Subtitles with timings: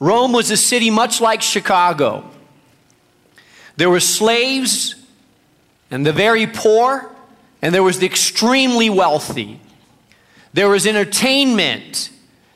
[0.00, 2.28] Rome was a city much like Chicago.
[3.76, 4.94] There were slaves
[5.90, 7.10] and the very poor,
[7.62, 9.60] and there was the extremely wealthy.
[10.52, 12.10] There was entertainment.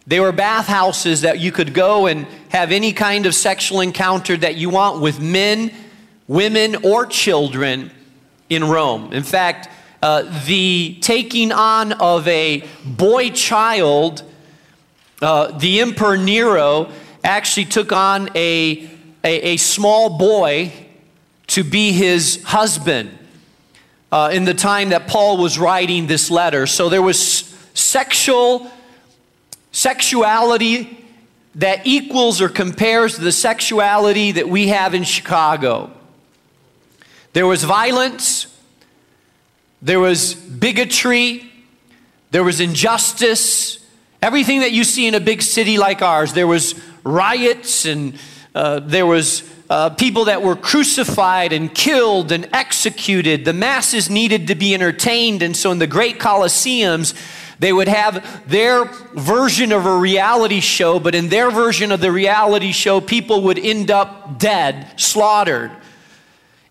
[0.06, 4.56] There were bathhouses that you could go and have any kind of sexual encounter that
[4.56, 5.72] you want with men,
[6.28, 7.90] women, or children
[8.48, 9.12] in Rome.
[9.12, 9.68] In fact,
[10.02, 14.24] uh, the taking on of a boy child,
[15.22, 16.90] uh, the Emperor Nero
[17.24, 18.88] actually took on a,
[19.24, 20.72] a, a small boy
[21.48, 23.18] to be his husband
[24.10, 26.66] uh, in the time that Paul was writing this letter.
[26.66, 27.20] So there was
[27.74, 28.70] sexual
[29.72, 30.98] sexuality
[31.54, 35.90] that equals or compares to the sexuality that we have in Chicago.
[37.32, 38.46] There was violence,
[39.80, 41.50] there was bigotry,
[42.30, 43.78] there was injustice,
[44.20, 46.32] everything that you see in a big city like ours.
[46.32, 48.14] There was riots and
[48.54, 53.44] uh, there was uh, people that were crucified and killed and executed.
[53.46, 57.14] The masses needed to be entertained, and so in the great coliseums,
[57.58, 62.12] they would have their version of a reality show, but in their version of the
[62.12, 65.70] reality show, people would end up dead, slaughtered.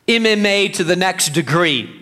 [0.07, 2.00] MMA to the next degree.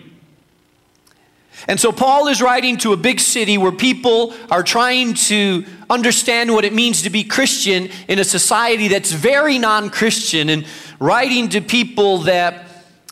[1.68, 6.52] And so Paul is writing to a big city where people are trying to understand
[6.52, 10.66] what it means to be Christian in a society that's very non Christian and
[10.98, 12.66] writing to people that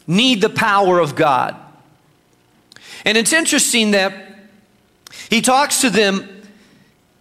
[0.07, 1.57] need the power of God.
[3.05, 4.13] And it's interesting that
[5.31, 6.29] he talks to them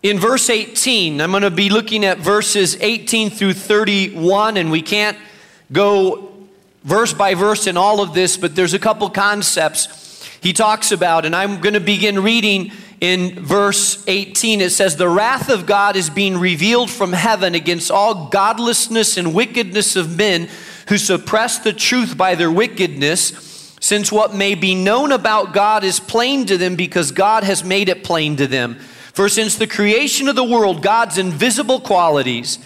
[0.02, 1.20] in verse 18.
[1.20, 5.18] I'm going to be looking at verses 18 through 31, and we can't
[5.72, 6.34] go
[6.84, 10.07] verse by verse in all of this, but there's a couple concepts
[10.48, 14.62] he talks about, and I'm going to begin reading in verse 18.
[14.62, 19.34] It says, The wrath of God is being revealed from heaven against all godlessness and
[19.34, 20.48] wickedness of men
[20.88, 26.00] who suppress the truth by their wickedness, since what may be known about God is
[26.00, 28.76] plain to them because God has made it plain to them.
[29.12, 32.58] For since the creation of the world, God's invisible qualities,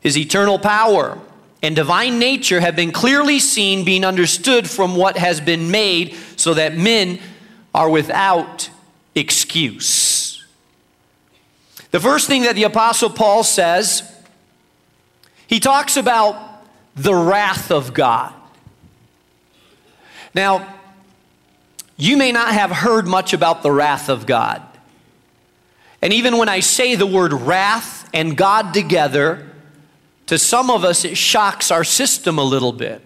[0.00, 1.18] his eternal power,
[1.62, 6.54] and divine nature have been clearly seen, being understood from what has been made, so
[6.54, 7.18] that men
[7.74, 8.70] are without
[9.14, 10.46] excuse.
[11.90, 14.02] The first thing that the Apostle Paul says,
[15.46, 16.64] he talks about
[16.94, 18.34] the wrath of God.
[20.34, 20.74] Now,
[21.96, 24.62] you may not have heard much about the wrath of God.
[26.00, 29.47] And even when I say the word wrath and God together,
[30.28, 33.02] to some of us, it shocks our system a little bit.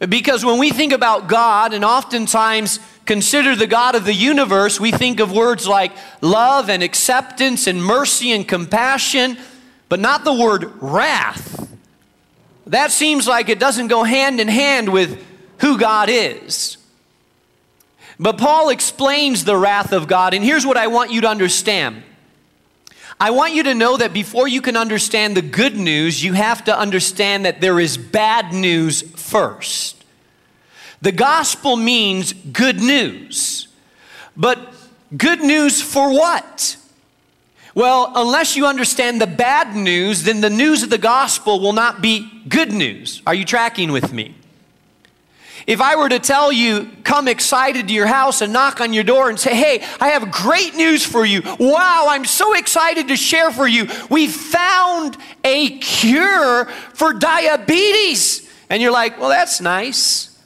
[0.00, 4.92] Because when we think about God and oftentimes consider the God of the universe, we
[4.92, 9.38] think of words like love and acceptance and mercy and compassion,
[9.88, 11.68] but not the word wrath.
[12.66, 15.24] That seems like it doesn't go hand in hand with
[15.60, 16.76] who God is.
[18.20, 22.02] But Paul explains the wrath of God, and here's what I want you to understand
[23.20, 26.64] I want you to know that before you can understand the good news, you have
[26.64, 30.04] to understand that there is bad news first.
[31.02, 33.68] The gospel means good news.
[34.36, 34.72] But
[35.16, 36.76] good news for what?
[37.74, 42.00] Well, unless you understand the bad news, then the news of the gospel will not
[42.00, 43.22] be good news.
[43.26, 44.34] Are you tracking with me?
[45.68, 49.04] If I were to tell you, come excited to your house and knock on your
[49.04, 51.42] door and say, hey, I have great news for you.
[51.60, 53.86] Wow, I'm so excited to share for you.
[54.08, 56.64] We found a cure
[56.94, 58.50] for diabetes.
[58.70, 60.40] And you're like, well, that's nice.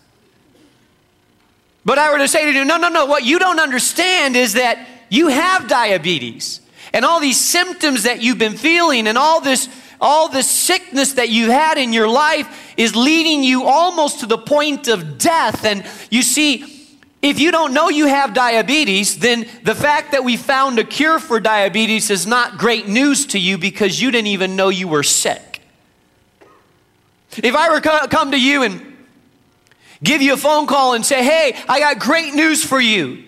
[1.84, 4.55] But I were to say to you, no, no, no, what you don't understand is
[4.55, 6.61] that you have diabetes
[6.93, 9.69] and all these symptoms that you've been feeling and all this
[10.02, 14.36] all the sickness that you had in your life is leading you almost to the
[14.36, 15.64] point of death.
[15.64, 16.64] And you see,
[17.22, 21.20] if you don't know you have diabetes, then the fact that we found a cure
[21.20, 25.04] for diabetes is not great news to you because you didn't even know you were
[25.04, 25.62] sick.
[27.37, 28.96] If I were to come to you and
[30.02, 33.22] give you a phone call and say, hey, I got great news for you.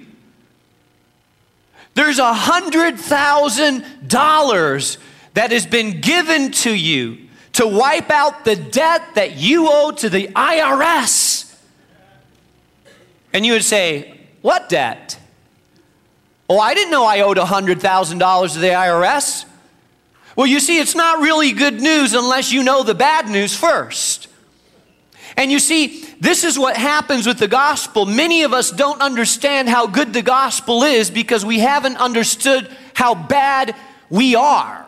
[1.95, 4.99] There's a hundred thousand dollars
[5.35, 7.19] that has been given to you
[7.53, 11.55] to wipe out the debt that you owe to the IRS.
[13.33, 15.19] And you would say, What debt?
[16.49, 19.47] Oh, I didn't know I owed $100,000 to the IRS.
[20.37, 24.29] Well, you see, it's not really good news unless you know the bad news first.
[25.37, 28.05] And you see, this is what happens with the gospel.
[28.05, 33.15] Many of us don't understand how good the gospel is because we haven't understood how
[33.15, 33.75] bad
[34.11, 34.84] we are.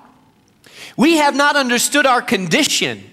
[0.96, 3.04] We have not understood our condition.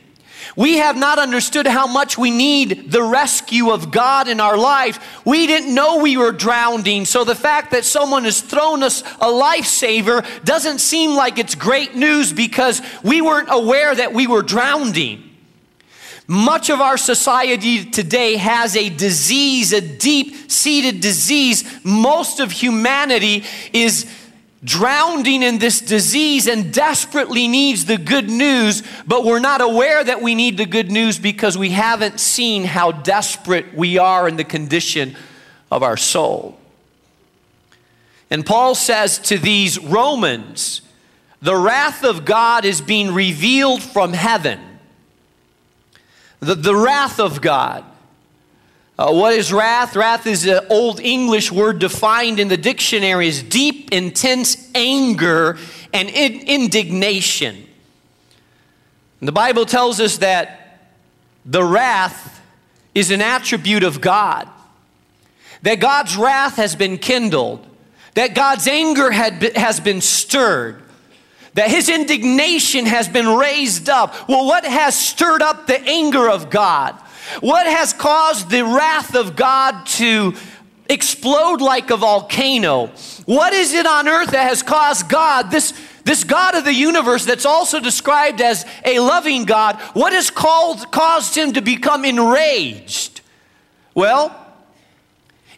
[0.56, 5.25] We have not understood how much we need the rescue of God in our life.
[5.25, 7.06] We didn't know we were drowning.
[7.06, 11.95] So the fact that someone has thrown us a lifesaver doesn't seem like it's great
[11.95, 15.29] news because we weren't aware that we were drowning.
[16.27, 21.63] Much of our society today has a disease, a deep seated disease.
[21.83, 23.44] Most of humanity
[23.74, 24.06] is
[24.63, 30.21] drowning in this disease and desperately needs the good news, but we're not aware that
[30.21, 34.44] we need the good news because we haven't seen how desperate we are in the
[34.44, 35.15] condition
[35.71, 36.57] of our soul.
[38.30, 40.81] And Paul says to these Romans,
[41.42, 44.60] the wrath of God is being revealed from heaven.
[46.39, 47.83] The, the wrath of God.
[48.97, 49.95] Uh, what is wrath?
[49.95, 55.57] Wrath is an old English word defined in the dictionary as deep, intense anger
[55.91, 57.55] and in- indignation.
[59.19, 60.89] And the Bible tells us that
[61.45, 62.41] the wrath
[62.93, 64.47] is an attribute of God,
[65.63, 67.65] that God's wrath has been kindled,
[68.13, 69.09] that God's anger
[69.39, 70.83] be, has been stirred,
[71.55, 74.29] that his indignation has been raised up.
[74.29, 76.99] Well, what has stirred up the anger of God?
[77.41, 80.33] What has caused the wrath of God to
[80.89, 82.88] explode like a volcano?
[83.25, 87.25] What is it on earth that has caused God, this, this God of the universe
[87.25, 93.21] that's also described as a loving God, what has called, caused him to become enraged?
[93.95, 94.36] Well,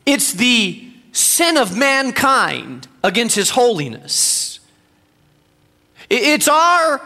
[0.06, 4.60] it's the sin of mankind against his holiness.
[6.10, 7.02] It's our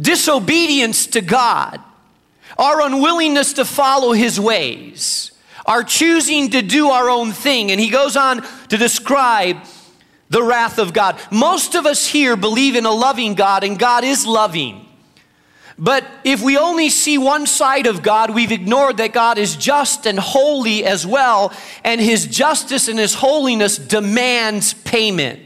[0.00, 1.80] disobedience to God
[2.58, 5.32] our unwillingness to follow his ways,
[5.66, 7.70] our choosing to do our own thing.
[7.70, 9.58] And he goes on to describe
[10.30, 11.20] the wrath of God.
[11.30, 14.88] Most of us here believe in a loving God, and God is loving.
[15.78, 20.06] But if we only see one side of God, we've ignored that God is just
[20.06, 21.52] and holy as well,
[21.82, 25.40] and his justice and his holiness demands payment.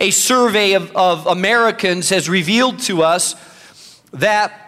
[0.00, 3.34] A survey of, of Americans has revealed to us
[4.12, 4.67] that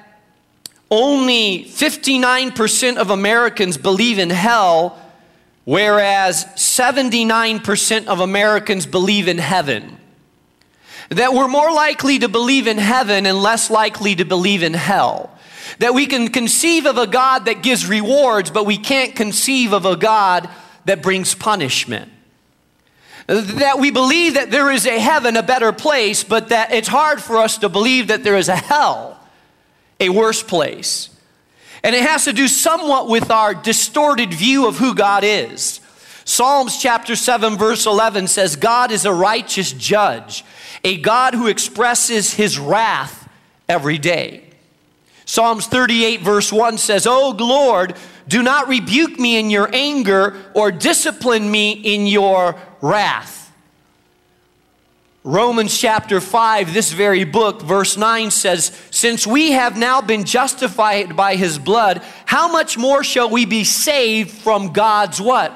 [0.90, 4.98] only 59% of Americans believe in hell,
[5.64, 9.98] whereas 79% of Americans believe in heaven.
[11.10, 15.30] That we're more likely to believe in heaven and less likely to believe in hell.
[15.78, 19.86] That we can conceive of a God that gives rewards, but we can't conceive of
[19.86, 20.48] a God
[20.86, 22.10] that brings punishment.
[23.28, 27.22] That we believe that there is a heaven, a better place, but that it's hard
[27.22, 29.19] for us to believe that there is a hell
[30.00, 31.10] a worse place.
[31.82, 35.80] And it has to do somewhat with our distorted view of who God is.
[36.24, 40.44] Psalms chapter 7, verse 11 says, God is a righteous judge,
[40.84, 43.28] a God who expresses his wrath
[43.68, 44.44] every day.
[45.24, 47.96] Psalms 38, verse 1 says, Oh Lord,
[48.28, 53.49] do not rebuke me in your anger or discipline me in your wrath.
[55.22, 61.14] Romans chapter 5, this very book, verse 9 says, Since we have now been justified
[61.14, 65.52] by his blood, how much more shall we be saved from God's what?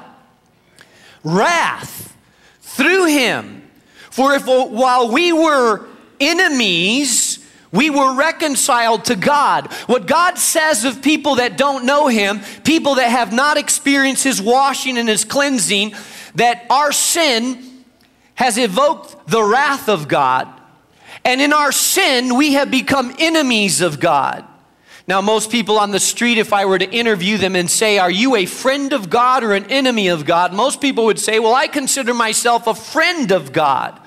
[1.23, 2.15] Wrath
[2.61, 3.63] through him.
[4.11, 5.87] For if while we were
[6.21, 7.39] enemies,
[7.73, 9.73] we were reconciled to God.
[9.87, 14.43] What God says of people that don't know him, people that have not experienced his
[14.43, 15.95] washing and his cleansing,
[16.35, 17.74] that our sin
[18.35, 20.49] has evoked the wrath of God.
[21.25, 24.45] And in our sin, we have become enemies of God.
[25.07, 28.11] Now, most people on the street, if I were to interview them and say, Are
[28.11, 30.55] you a friend of God or an enemy of God?
[30.55, 34.01] Most people would say, Well, I consider myself a friend of God.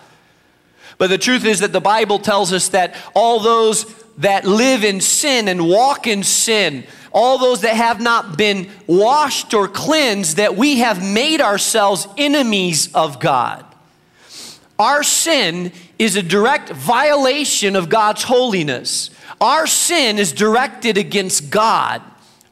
[0.98, 3.86] But the truth is that the Bible tells us that all those
[4.18, 9.54] that live in sin and walk in sin, all those that have not been washed
[9.54, 13.64] or cleansed, that we have made ourselves enemies of God.
[14.80, 19.10] Our sin is a direct violation of God's holiness.
[19.42, 22.02] Our sin is directed against God.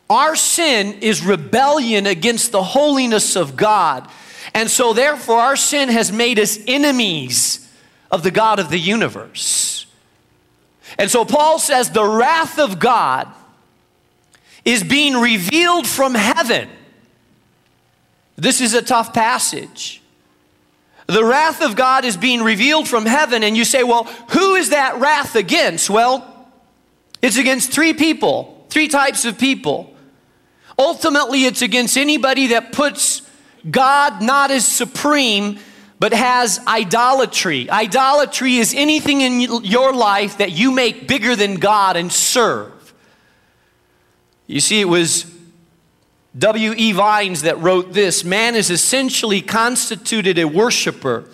[0.10, 4.10] Our sin is rebellion against the holiness of God.
[4.54, 7.72] And so, therefore, our sin has made us enemies
[8.12, 9.86] of the God of the universe.
[10.98, 13.28] And so, Paul says the wrath of God
[14.64, 16.70] is being revealed from heaven.
[18.36, 20.02] This is a tough passage.
[21.08, 24.70] The wrath of God is being revealed from heaven, and you say, well, who is
[24.72, 25.90] that wrath against?
[25.90, 26.50] Well,
[27.22, 29.94] it's against three people, three types of people.
[30.78, 33.22] Ultimately, it's against anybody that puts
[33.70, 35.60] God not as supreme,
[36.00, 37.70] but has idolatry.
[37.70, 42.94] Idolatry is anything in your life that you make bigger than God and serve.
[44.48, 45.35] You see, it was
[46.38, 46.92] W.E.
[46.92, 51.26] Vines that wrote this Man is essentially constituted a worshiper.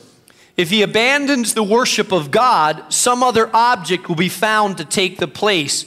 [0.58, 5.18] If he abandons the worship of God, some other object will be found to take
[5.18, 5.86] the place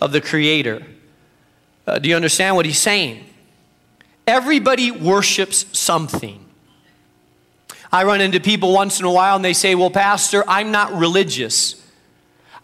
[0.00, 0.86] of the Creator.
[1.86, 3.24] Uh, do you understand what he's saying?
[4.26, 6.42] Everybody worships something.
[7.92, 10.92] I run into people once in a while and they say, Well, Pastor, I'm not
[10.94, 11.82] religious.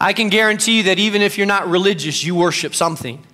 [0.01, 3.25] I can guarantee you that even if you're not religious, you worship something.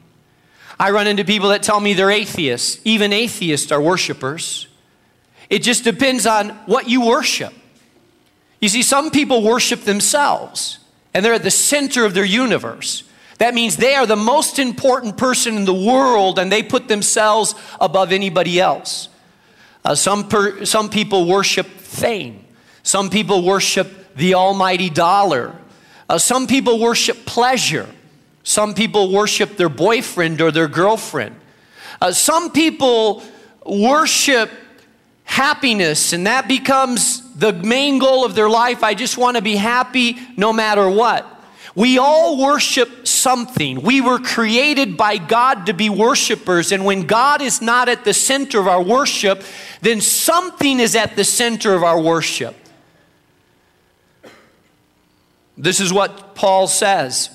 [0.79, 2.81] I run into people that tell me they're atheists.
[2.85, 4.69] Even atheists are worshipers.
[5.51, 7.53] It just depends on what you worship.
[8.61, 10.79] You see, some people worship themselves,
[11.15, 13.05] and they're at the center of their universe.
[13.39, 17.55] That means they are the most important person in the world, and they put themselves
[17.81, 19.09] above anybody else.
[19.85, 22.45] Uh, some, per, some people worship fame.
[22.83, 25.55] Some people worship the almighty dollar.
[26.09, 27.89] Uh, some people worship pleasure.
[28.49, 31.37] Some people worship their boyfriend or their girlfriend.
[32.01, 33.23] Uh, some people
[33.67, 34.51] worship
[35.25, 38.83] happiness, and that becomes the main goal of their life.
[38.83, 41.27] I just want to be happy no matter what.
[41.75, 43.83] We all worship something.
[43.83, 48.15] We were created by God to be worshipers, and when God is not at the
[48.15, 49.43] center of our worship,
[49.83, 52.57] then something is at the center of our worship.
[55.59, 57.29] This is what Paul says.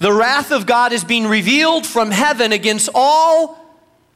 [0.00, 3.58] The wrath of God is being revealed from heaven against all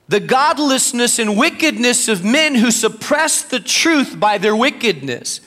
[0.09, 5.41] the godlessness and wickedness of men who suppress the truth by their wickedness.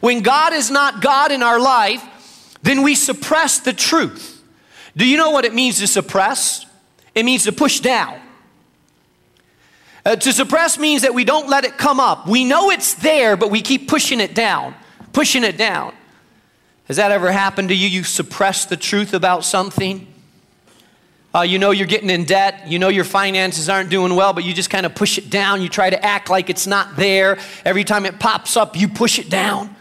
[0.00, 2.04] When God is not God in our life,
[2.62, 4.42] then we suppress the truth.
[4.96, 6.66] Do you know what it means to suppress?
[7.14, 8.20] It means to push down.
[10.06, 12.28] Uh, to suppress means that we don't let it come up.
[12.28, 14.74] We know it's there, but we keep pushing it down,
[15.12, 15.94] pushing it down.
[16.90, 17.86] Has that ever happened to you?
[17.86, 20.08] You suppress the truth about something?
[21.32, 22.66] Uh, you know you're getting in debt.
[22.66, 25.62] You know your finances aren't doing well, but you just kind of push it down.
[25.62, 27.38] You try to act like it's not there.
[27.64, 29.72] Every time it pops up, you push it down.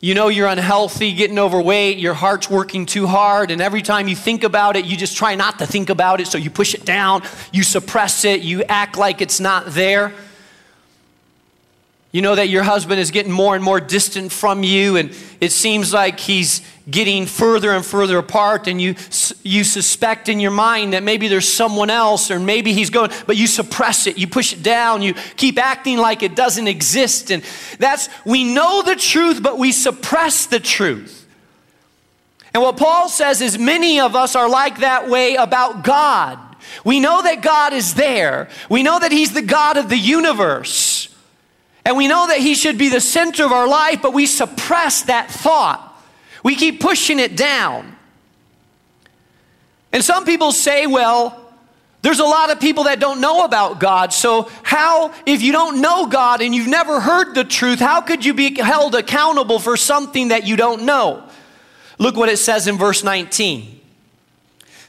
[0.00, 4.16] You know you're unhealthy, getting overweight, your heart's working too hard, and every time you
[4.16, 6.84] think about it, you just try not to think about it, so you push it
[6.84, 10.12] down, you suppress it, you act like it's not there.
[12.12, 15.50] You know that your husband is getting more and more distant from you, and it
[15.50, 18.96] seems like he's getting further and further apart, and you,
[19.42, 23.38] you suspect in your mind that maybe there's someone else, or maybe he's going, but
[23.38, 27.30] you suppress it, you push it down, you keep acting like it doesn't exist.
[27.30, 27.42] And
[27.78, 31.26] that's, we know the truth, but we suppress the truth.
[32.52, 36.38] And what Paul says is many of us are like that way about God.
[36.84, 40.91] We know that God is there, we know that He's the God of the universe.
[41.84, 45.02] And we know that He should be the center of our life, but we suppress
[45.02, 45.88] that thought.
[46.42, 47.96] We keep pushing it down.
[49.92, 51.38] And some people say, well,
[52.02, 54.12] there's a lot of people that don't know about God.
[54.12, 58.24] So, how, if you don't know God and you've never heard the truth, how could
[58.24, 61.22] you be held accountable for something that you don't know?
[61.98, 63.80] Look what it says in verse 19.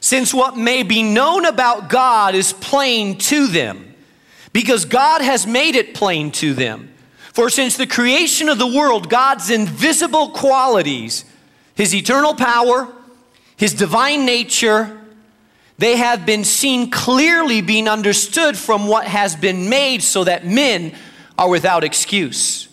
[0.00, 3.93] Since what may be known about God is plain to them
[4.54, 6.94] because God has made it plain to them.
[7.34, 11.24] For since the creation of the world, God's invisible qualities,
[11.74, 12.88] his eternal power,
[13.56, 14.96] his divine nature,
[15.76, 20.94] they have been seen clearly being understood from what has been made so that men
[21.36, 22.68] are without excuse.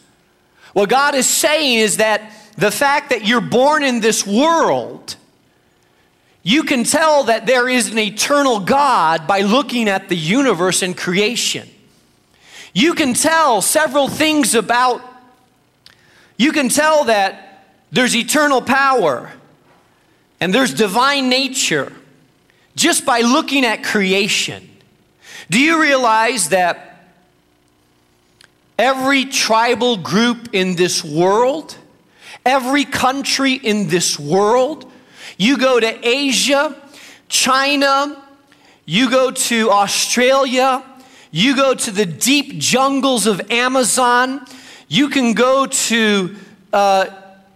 [0.74, 5.16] What God is saying is that the fact that you're born in this world,
[6.44, 10.96] you can tell that there is an eternal God by looking at the universe and
[10.96, 11.68] creation.
[12.74, 15.02] You can tell several things about,
[16.38, 19.32] you can tell that there's eternal power
[20.40, 21.92] and there's divine nature
[22.76, 24.68] just by looking at creation.
[25.50, 27.10] Do you realize that
[28.80, 31.78] every tribal group in this world,
[32.46, 34.90] every country in this world,
[35.38, 36.76] you go to Asia,
[37.28, 38.24] China,
[38.86, 40.84] you go to Australia,
[41.32, 44.46] you go to the deep jungles of Amazon.
[44.90, 46.36] You can go to
[46.74, 47.06] uh,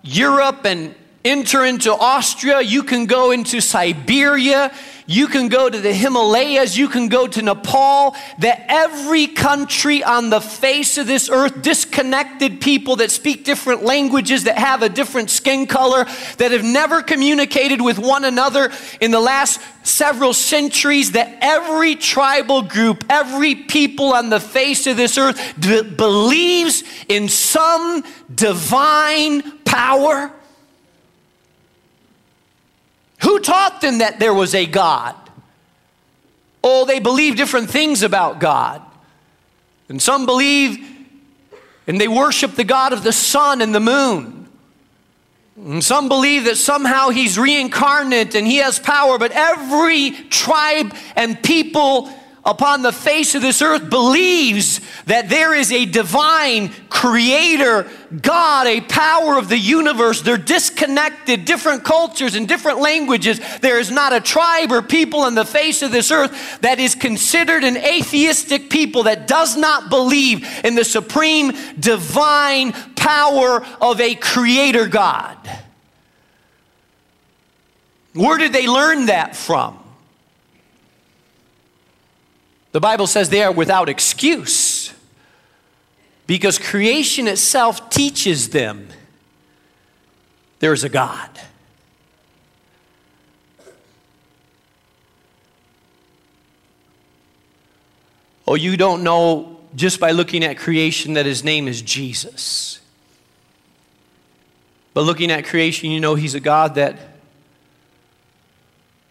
[0.01, 2.61] Europe and enter into Austria.
[2.61, 4.73] You can go into Siberia.
[5.07, 10.29] You can go to the Himalayas, you can go to Nepal, that every country on
[10.29, 15.29] the face of this earth, disconnected people that speak different languages, that have a different
[15.29, 16.05] skin color,
[16.37, 22.63] that have never communicated with one another in the last several centuries, that every tribal
[22.63, 30.31] group, every people on the face of this earth d- believes in some divine power
[33.25, 33.39] who
[33.75, 35.15] taught them that there was a God?
[36.63, 38.81] Oh, they believe different things about God.
[39.89, 40.91] And some believe
[41.87, 44.47] and they worship the God of the sun and the moon.
[45.55, 51.41] And some believe that somehow he's reincarnate and he has power, but every tribe and
[51.43, 52.09] people
[52.45, 57.89] upon the face of this earth believes that there is a divine creator,
[58.21, 60.21] God, a power of the universe.
[60.21, 63.41] They're disconnected, different cultures and different languages.
[63.61, 66.93] There is not a tribe or people on the face of this earth that is
[66.93, 74.15] considered an atheistic people that does not believe in the supreme divine power of a
[74.15, 75.37] creator God.
[78.13, 79.79] Where did they learn that from?
[82.75, 84.93] The Bible says they are without excuse
[86.27, 88.89] because creation itself teaches them
[90.59, 91.29] there is a God.
[98.45, 102.81] Oh, you don't know just by looking at creation that his name is Jesus.
[104.93, 106.99] But looking at creation, you know he's a God that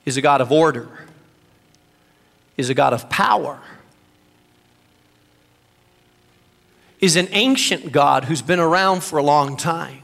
[0.04, 1.03] is a God of order
[2.56, 3.60] is a God of power,
[7.00, 10.02] is an ancient God who's been around for a long time,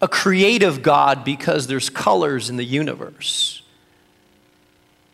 [0.00, 3.62] a creative God because there's colors in the universe,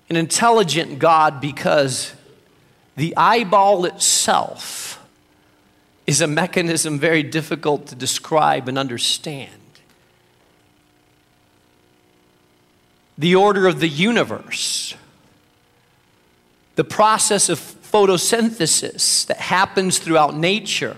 [0.08, 2.14] an intelligent God because
[2.96, 5.02] the eyeball itself
[6.06, 9.50] is a mechanism very difficult to describe and understand.
[13.16, 14.94] The order of the universe
[16.80, 20.96] the process of photosynthesis that happens throughout nature.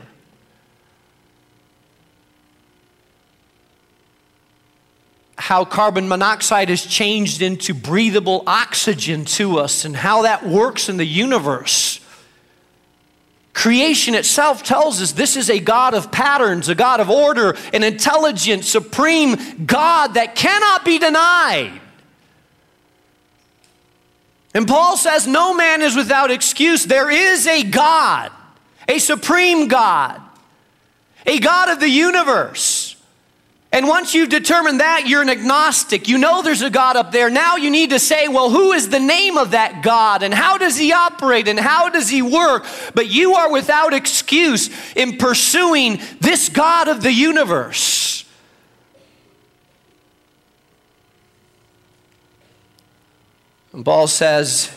[5.37, 10.99] How carbon monoxide is changed into breathable oxygen to us, and how that works in
[10.99, 11.99] the universe.
[13.53, 17.83] Creation itself tells us this is a God of patterns, a God of order, an
[17.83, 21.82] intelligent, supreme God that cannot be denied.
[24.55, 26.85] And Paul says, No man is without excuse.
[26.85, 28.31] There is a God,
[28.89, 30.21] a supreme God,
[31.27, 32.93] a God of the universe.
[33.75, 36.07] And once you've determined that, you're an agnostic.
[36.07, 37.31] You know there's a God up there.
[37.31, 40.23] Now you need to say, well, who is the name of that God?
[40.23, 41.49] And how does he operate?
[41.49, 42.67] And how does he work?
[42.95, 48.22] But you are without excuse in pursuing this God of the universe.
[53.73, 54.71] And Paul says,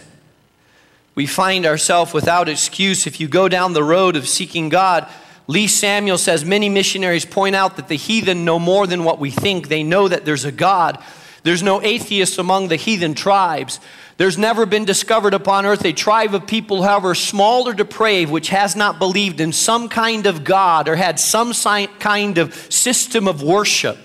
[1.15, 5.07] we find ourselves without excuse if you go down the road of seeking God.
[5.47, 9.31] Lee Samuel says many missionaries point out that the heathen know more than what we
[9.31, 9.67] think.
[9.67, 11.01] They know that there's a God.
[11.43, 13.79] There's no atheists among the heathen tribes.
[14.17, 18.49] There's never been discovered upon earth a tribe of people, however small or depraved, which
[18.49, 21.53] has not believed in some kind of God or had some
[21.99, 23.97] kind of system of worship.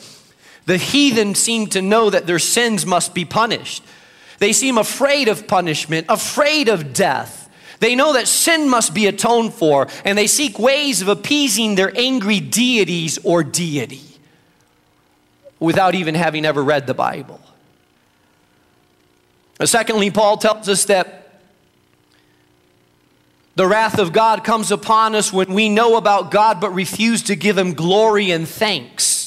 [0.66, 3.82] The heathen seem to know that their sins must be punished.
[4.40, 7.48] They seem afraid of punishment, afraid of death.
[7.78, 11.96] They know that sin must be atoned for, and they seek ways of appeasing their
[11.96, 14.02] angry deities or deity
[15.60, 17.40] without even having ever read the Bible.
[19.62, 21.20] Secondly, Paul tells us that
[23.56, 27.36] the wrath of God comes upon us when we know about God but refuse to
[27.36, 29.19] give Him glory and thanks.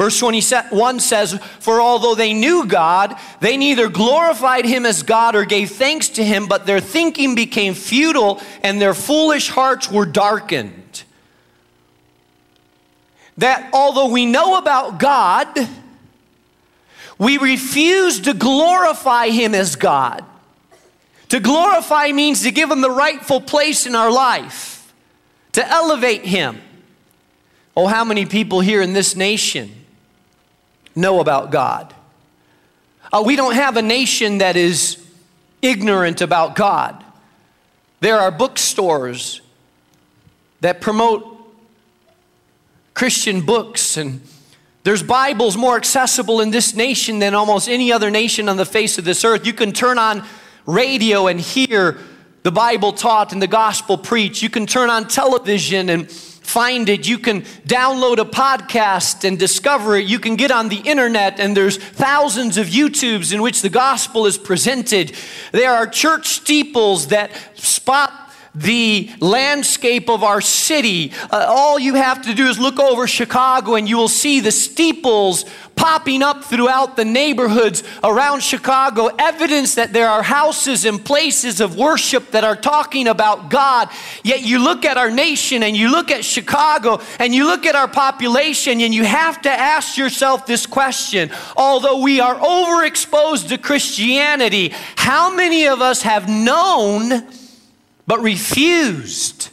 [0.00, 5.44] Verse 21 says, For although they knew God, they neither glorified him as God or
[5.44, 11.04] gave thanks to him, but their thinking became futile and their foolish hearts were darkened.
[13.36, 15.68] That although we know about God,
[17.18, 20.24] we refuse to glorify him as God.
[21.28, 24.94] To glorify means to give him the rightful place in our life,
[25.52, 26.58] to elevate him.
[27.76, 29.76] Oh, how many people here in this nation
[30.94, 31.94] know about God.
[33.12, 35.04] Uh, we don't have a nation that is
[35.62, 37.02] ignorant about God.
[38.00, 39.40] There are bookstores
[40.60, 41.26] that promote
[42.94, 44.20] Christian books, and
[44.84, 48.98] There's Bibles more accessible in this nation than almost any other nation on the face
[48.98, 49.46] of this earth.
[49.46, 50.24] You can turn on
[50.66, 51.98] radio and hear
[52.42, 54.42] the Bible taught and the gospel preached.
[54.42, 56.10] You can turn on television and
[56.50, 57.06] find it.
[57.06, 60.06] You can download a podcast and discover it.
[60.06, 64.26] You can get on the internet, and there's thousands of YouTubes in which the gospel
[64.26, 65.12] is presented.
[65.52, 68.19] There are church steeples that spot
[68.54, 71.12] the landscape of our city.
[71.30, 74.50] Uh, all you have to do is look over Chicago and you will see the
[74.50, 75.44] steeples
[75.76, 81.74] popping up throughout the neighborhoods around Chicago, evidence that there are houses and places of
[81.76, 83.88] worship that are talking about God.
[84.22, 87.74] Yet you look at our nation and you look at Chicago and you look at
[87.74, 91.30] our population and you have to ask yourself this question.
[91.56, 97.26] Although we are overexposed to Christianity, how many of us have known
[98.10, 99.50] but refused,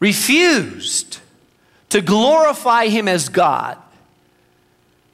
[0.00, 1.18] refused
[1.90, 3.76] to glorify Him as God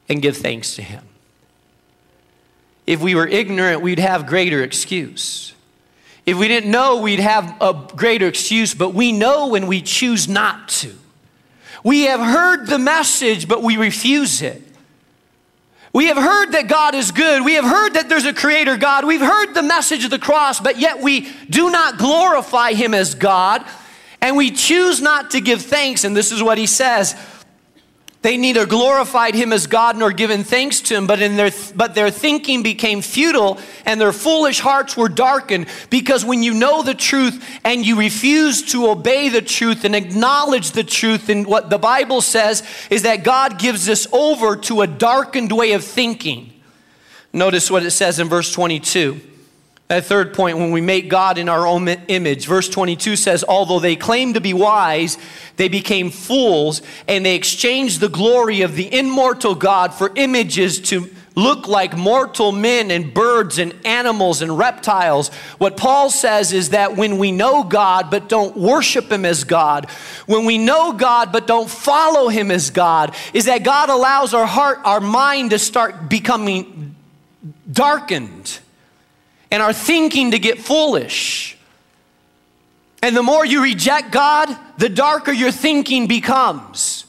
[0.07, 1.03] and give thanks to Him.
[2.87, 5.53] If we were ignorant, we'd have greater excuse.
[6.25, 10.29] If we didn't know, we'd have a greater excuse, but we know when we choose
[10.29, 10.95] not to.
[11.83, 14.63] We have heard the message, but we refuse it.
[15.93, 17.43] We have heard that God is good.
[17.43, 19.05] We have heard that there's a creator God.
[19.05, 23.15] We've heard the message of the cross, but yet we do not glorify him as
[23.15, 23.65] God
[24.21, 26.03] and we choose not to give thanks.
[26.03, 27.15] And this is what he says
[28.21, 31.95] they neither glorified him as God nor given thanks to him, but, in their, but
[31.95, 35.65] their thinking became futile and their foolish hearts were darkened.
[35.89, 40.71] Because when you know the truth and you refuse to obey the truth and acknowledge
[40.71, 44.87] the truth, and what the Bible says is that God gives us over to a
[44.87, 46.53] darkened way of thinking.
[47.33, 49.19] Notice what it says in verse 22.
[49.91, 53.79] That third point, when we make God in our own image, verse 22 says, Although
[53.79, 55.17] they claimed to be wise,
[55.57, 61.09] they became fools, and they exchanged the glory of the immortal God for images to
[61.35, 65.27] look like mortal men and birds and animals and reptiles.
[65.57, 69.89] What Paul says is that when we know God but don't worship Him as God,
[70.25, 74.45] when we know God but don't follow Him as God, is that God allows our
[74.45, 76.95] heart, our mind to start becoming
[77.69, 78.60] darkened
[79.51, 81.57] and our thinking to get foolish.
[83.03, 87.05] And the more you reject God, the darker your thinking becomes.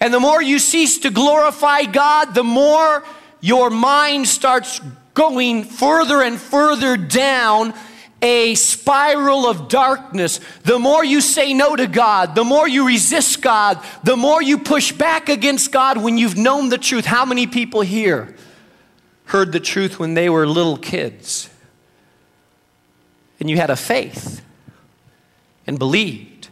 [0.00, 3.04] And the more you cease to glorify God, the more
[3.40, 4.80] your mind starts
[5.14, 7.74] going further and further down
[8.22, 10.40] a spiral of darkness.
[10.62, 14.58] The more you say no to God, the more you resist God, the more you
[14.58, 17.04] push back against God when you've known the truth.
[17.04, 18.34] How many people here
[19.26, 21.50] heard the truth when they were little kids?
[23.40, 24.42] And you had a faith
[25.66, 26.48] and believed.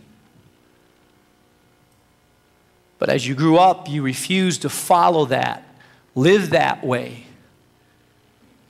[2.99, 5.65] But as you grew up, you refused to follow that,
[6.15, 7.27] live that way.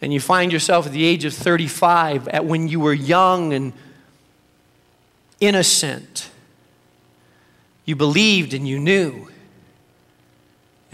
[0.00, 3.72] And you find yourself at the age of 35, at when you were young and
[5.40, 6.30] innocent.
[7.84, 9.28] You believed and you knew.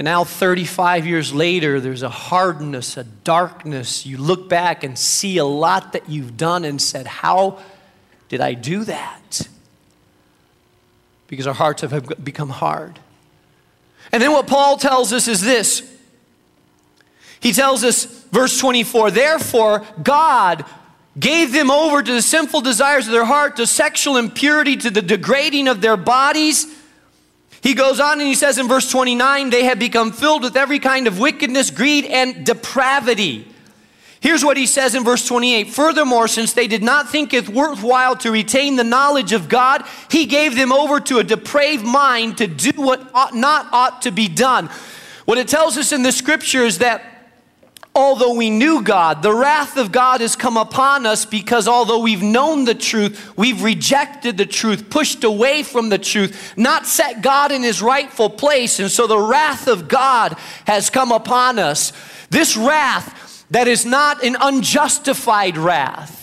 [0.01, 4.07] And now, 35 years later, there's a hardness, a darkness.
[4.07, 7.59] You look back and see a lot that you've done and said, How
[8.31, 9.47] did I do that?
[11.27, 12.99] Because our hearts have become hard.
[14.11, 15.83] And then what Paul tells us is this
[17.39, 20.65] He tells us, verse 24, therefore, God
[21.19, 25.03] gave them over to the sinful desires of their heart, to sexual impurity, to the
[25.03, 26.80] degrading of their bodies
[27.63, 30.79] he goes on and he says in verse 29 they have become filled with every
[30.79, 33.47] kind of wickedness, greed, and depravity.
[34.21, 38.17] Here's what he says in verse 28 Furthermore, since they did not think it worthwhile
[38.17, 42.47] to retain the knowledge of God, he gave them over to a depraved mind to
[42.47, 44.69] do what ought not ought to be done.
[45.25, 47.10] What it tells us in the scripture is that
[47.95, 52.23] although we knew God, the wrath of God has come upon us because although we've
[52.23, 57.53] known the truth, we've rejected the truth, pushed away from the truth, not set God
[57.53, 58.79] in his rightful place.
[58.79, 61.93] And so the wrath of God has come upon us.
[62.31, 66.19] This wrath that is not an unjustified wrath.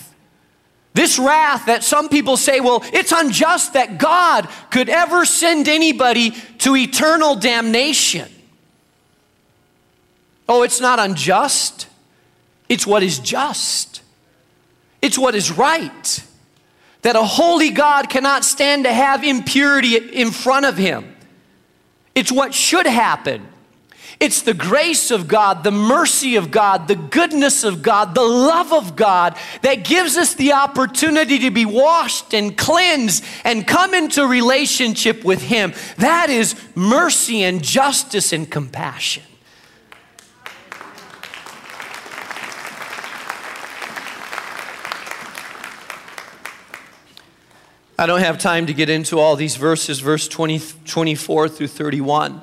[0.94, 6.32] This wrath that some people say, well, it's unjust that God could ever send anybody
[6.60, 8.28] to eternal damnation.
[10.50, 11.88] Oh, it's not unjust.
[12.70, 14.02] It's what is just.
[15.02, 16.24] It's what is right.
[17.02, 21.16] That a holy God cannot stand to have impurity in front of him.
[22.16, 23.48] It's what should happen.
[24.20, 28.74] It's the grace of God, the mercy of God, the goodness of God, the love
[28.74, 34.26] of God that gives us the opportunity to be washed and cleansed and come into
[34.26, 35.74] relationship with Him.
[35.98, 39.24] That is mercy and justice and compassion.
[48.00, 52.42] I don't have time to get into all these verses, verse 20, 24 through 31.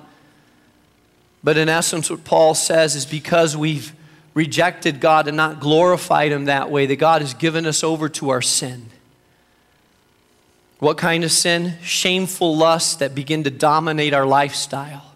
[1.45, 3.93] But in essence, what Paul says is because we've
[4.33, 8.31] rejected God and not glorified Him that way, that God has given us over to
[8.31, 8.87] our sin.
[10.81, 11.75] What kind of sin?
[11.83, 15.13] Shameful lusts that begin to dominate our lifestyle.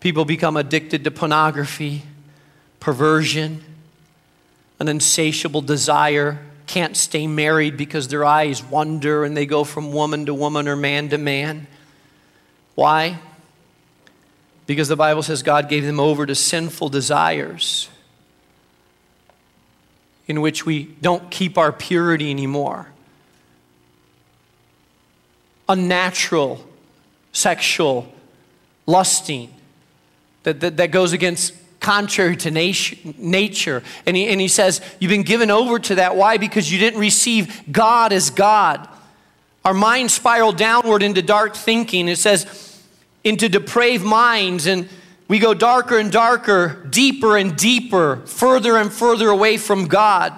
[0.00, 2.02] People become addicted to pornography,
[2.80, 3.62] perversion,
[4.80, 10.26] an insatiable desire, can't stay married because their eyes wander and they go from woman
[10.26, 11.66] to woman or man to man.
[12.74, 13.18] Why?
[14.66, 17.88] Because the Bible says God gave them over to sinful desires
[20.26, 22.88] in which we don't keep our purity anymore.
[25.68, 26.66] Unnatural
[27.32, 28.12] sexual
[28.86, 29.52] lusting
[30.42, 31.54] that, that, that goes against
[31.86, 33.80] contrary to nature.
[34.06, 36.16] And he, and he says, You've been given over to that.
[36.16, 36.36] Why?
[36.36, 38.88] Because you didn't receive God as God.
[39.64, 42.08] Our minds spiral downward into dark thinking.
[42.08, 42.82] It says,
[43.22, 44.88] into depraved minds, and
[45.28, 50.32] we go darker and darker, deeper and deeper, further and further away from God.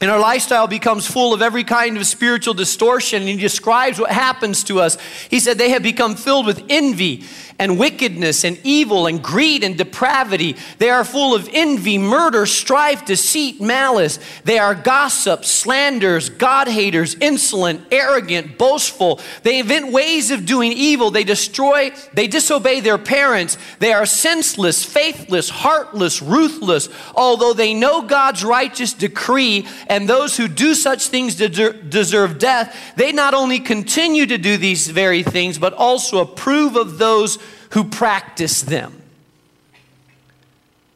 [0.00, 3.22] And our lifestyle becomes full of every kind of spiritual distortion.
[3.22, 4.96] And he describes what happens to us.
[5.28, 7.24] He said, They have become filled with envy
[7.58, 10.56] and wickedness and evil and greed and depravity.
[10.78, 14.20] They are full of envy, murder, strife, deceit, malice.
[14.44, 19.20] They are gossips, slanders, God haters, insolent, arrogant, boastful.
[19.42, 21.10] They invent ways of doing evil.
[21.10, 23.58] They destroy, they disobey their parents.
[23.80, 26.88] They are senseless, faithless, heartless, ruthless.
[27.14, 33.10] Although they know God's righteous decree and those who do such things deserve death, they
[33.10, 37.38] not only continue to do these very things, but also approve of those
[37.70, 39.02] who practice them.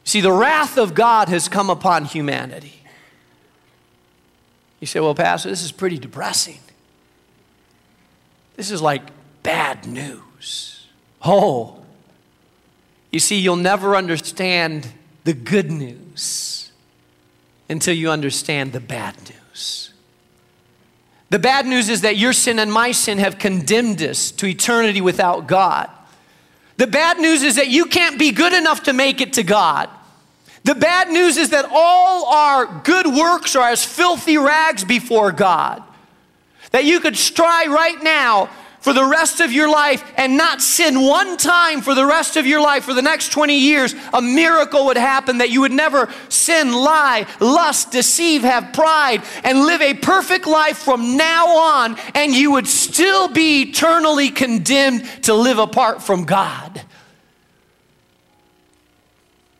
[0.03, 2.81] See, the wrath of God has come upon humanity.
[4.79, 6.59] You say, well, Pastor, this is pretty depressing.
[8.57, 9.01] This is like
[9.41, 10.87] bad news.
[11.23, 11.79] Oh,
[13.11, 14.87] you see, you'll never understand
[15.23, 16.71] the good news
[17.69, 19.93] until you understand the bad news.
[21.29, 25.01] The bad news is that your sin and my sin have condemned us to eternity
[25.01, 25.89] without God.
[26.77, 29.89] The bad news is that you can't be good enough to make it to God.
[30.63, 35.83] The bad news is that all our good works are as filthy rags before God.
[36.71, 38.49] That you could try right now
[38.83, 42.45] for the rest of your life and not sin one time for the rest of
[42.45, 46.13] your life for the next 20 years, a miracle would happen that you would never
[46.27, 52.33] sin, lie, lust, deceive, have pride, and live a perfect life from now on, and
[52.33, 56.81] you would still be eternally condemned to live apart from God.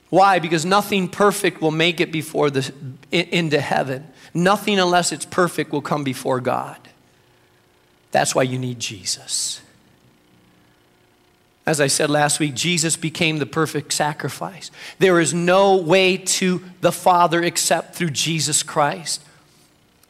[0.10, 0.40] Why?
[0.40, 2.74] Because nothing perfect will make it before the
[3.10, 4.06] into heaven.
[4.34, 6.83] Nothing unless it's perfect will come before God.
[8.14, 9.60] That's why you need Jesus.
[11.66, 14.70] As I said last week, Jesus became the perfect sacrifice.
[15.00, 19.24] There is no way to the Father except through Jesus Christ.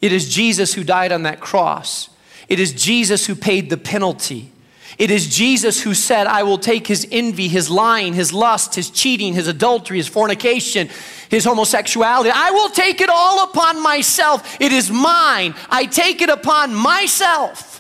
[0.02, 2.10] It is Jesus who died on that cross.
[2.50, 4.52] It is Jesus who paid the penalty.
[4.98, 8.90] It is Jesus who said, I will take his envy, his lying, his lust, his
[8.90, 10.90] cheating, his adultery, his fornication,
[11.30, 12.32] his homosexuality.
[12.34, 14.58] I will take it all upon myself.
[14.60, 15.56] It is mine.
[15.70, 17.73] I take it upon myself.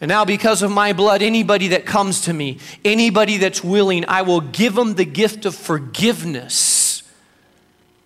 [0.00, 4.22] And now, because of my blood, anybody that comes to me, anybody that's willing, I
[4.22, 7.02] will give them the gift of forgiveness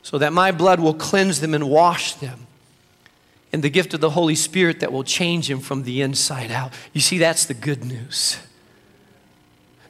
[0.02, 2.46] so that my blood will cleanse them and wash them.
[3.52, 6.72] And the gift of the Holy Spirit that will change them from the inside out.
[6.92, 8.38] You see, that's the good news.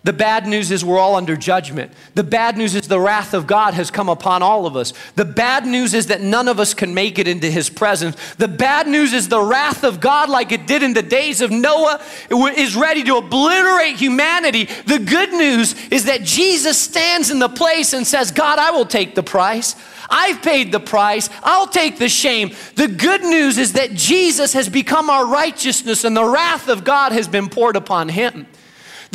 [0.04, 1.92] The bad news is we're all under judgment.
[2.14, 4.94] The bad news is the wrath of God has come upon all of us.
[5.16, 8.16] The bad news is that none of us can make it into his presence.
[8.34, 11.50] The bad news is the wrath of God, like it did in the days of
[11.50, 14.66] Noah, is ready to obliterate humanity.
[14.86, 18.86] The good news is that Jesus stands in the place and says, God, I will
[18.86, 19.74] take the price.
[20.08, 21.28] I've paid the price.
[21.42, 22.52] I'll take the shame.
[22.76, 27.12] The good news is that Jesus has become our righteousness and the wrath of God
[27.12, 28.46] has been poured upon him.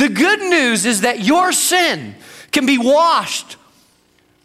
[0.04, 2.16] The good news is that your sin
[2.52, 3.56] can be washed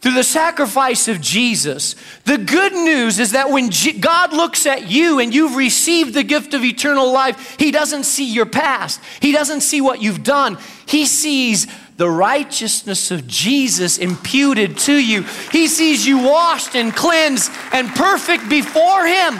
[0.00, 1.96] through the sacrifice of Jesus.
[2.26, 6.54] The good news is that when God looks at you and you've received the gift
[6.54, 10.58] of eternal life, He doesn't see your past, He doesn't see what you've done.
[10.86, 11.66] He sees
[11.96, 15.24] the righteousness of Jesus imputed to you.
[15.50, 19.34] He sees you washed and cleansed and perfect before Him.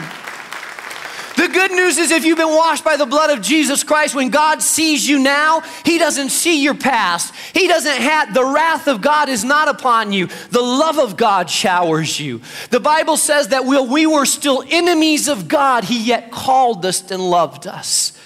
[1.39, 4.29] The good news is if you've been washed by the blood of Jesus Christ, when
[4.29, 7.33] God sees you now, He doesn't see your past.
[7.53, 10.27] He doesn't have, the wrath of God is not upon you.
[10.51, 12.41] The love of God showers you.
[12.71, 17.09] The Bible says that while we were still enemies of God, He yet called us
[17.09, 18.19] and loved us.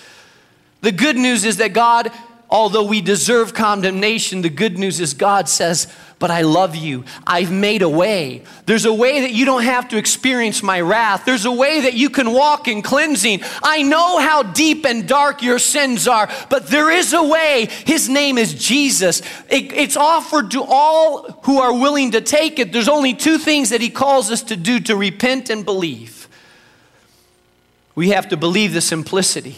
[0.82, 2.12] The good news is that God
[2.53, 5.87] Although we deserve condemnation, the good news is God says,
[6.19, 7.03] But I love you.
[7.25, 8.43] I've made a way.
[8.67, 11.25] There's a way that you don't have to experience my wrath.
[11.25, 13.41] There's a way that you can walk in cleansing.
[13.63, 17.69] I know how deep and dark your sins are, but there is a way.
[17.87, 19.21] His name is Jesus.
[19.49, 22.71] It, it's offered to all who are willing to take it.
[22.71, 26.27] There's only two things that He calls us to do to repent and believe.
[27.95, 29.55] We have to believe the simplicity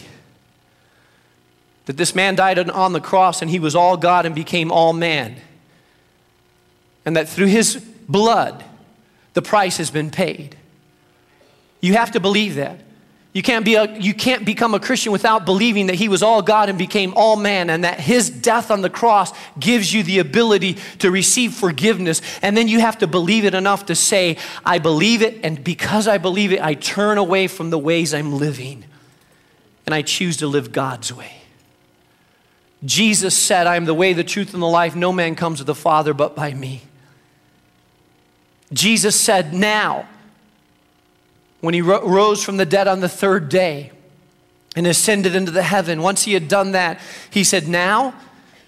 [1.86, 4.92] that this man died on the cross and he was all God and became all
[4.92, 5.36] man.
[7.04, 7.76] And that through his
[8.08, 8.64] blood,
[9.34, 10.56] the price has been paid.
[11.80, 12.80] You have to believe that.
[13.32, 16.40] You can't, be a, you can't become a Christian without believing that he was all
[16.40, 20.20] God and became all man, and that his death on the cross gives you the
[20.20, 22.22] ability to receive forgiveness.
[22.40, 26.08] And then you have to believe it enough to say, I believe it, and because
[26.08, 28.86] I believe it, I turn away from the ways I'm living,
[29.84, 31.42] and I choose to live God's way.
[32.84, 34.94] Jesus said, I am the way, the truth, and the life.
[34.94, 36.82] No man comes to the Father but by me.
[38.72, 40.08] Jesus said, Now,
[41.60, 43.92] when he ro- rose from the dead on the third day
[44.74, 48.14] and ascended into the heaven, once he had done that, he said, Now,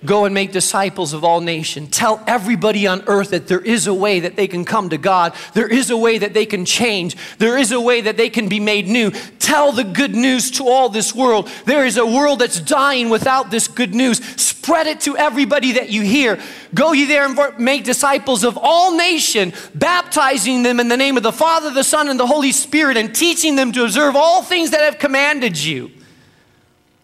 [0.04, 1.90] Go and make disciples of all nations.
[1.90, 5.34] Tell everybody on earth that there is a way that they can come to God.
[5.54, 7.16] There is a way that they can change.
[7.38, 9.10] There is a way that they can be made new.
[9.40, 11.50] Tell the good news to all this world.
[11.64, 14.24] There is a world that's dying without this good news.
[14.40, 16.38] Spread it to everybody that you hear.
[16.74, 21.24] Go ye there and make disciples of all nations, baptizing them in the name of
[21.24, 24.70] the Father, the Son, and the Holy Spirit, and teaching them to observe all things
[24.70, 25.90] that have commanded you.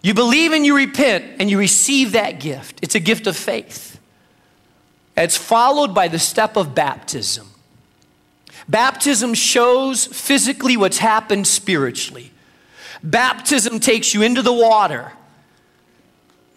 [0.04, 2.78] You believe and you repent and you receive that gift.
[2.82, 3.98] It's a gift of faith.
[5.16, 7.46] It's followed by the step of baptism.
[8.68, 12.32] Baptism shows physically what's happened spiritually.
[13.02, 15.12] Baptism takes you into the water.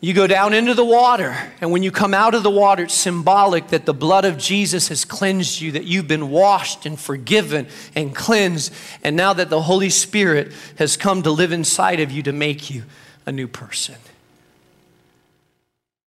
[0.01, 2.93] You go down into the water, and when you come out of the water, it's
[2.93, 7.67] symbolic that the blood of Jesus has cleansed you, that you've been washed and forgiven
[7.95, 12.21] and cleansed, and now that the Holy Spirit has come to live inside of you
[12.23, 12.83] to make you
[13.27, 13.97] a new person.